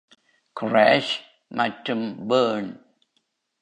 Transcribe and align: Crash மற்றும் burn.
Crash 0.55 1.11
மற்றும் 1.49 2.05
burn. 2.27 2.65